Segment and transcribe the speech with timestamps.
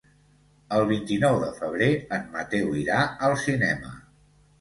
[0.77, 3.93] El vint-i-nou de febrer en Mateu irà al cinema.